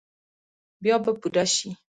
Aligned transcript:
بیا 0.83 0.95
به 1.03 1.11
پوره 1.21 1.45
شي؟ 1.55 1.69